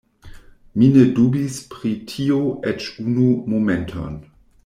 [0.83, 2.41] Mi ne dubis pri tio
[2.73, 4.19] eĉ unu momenton.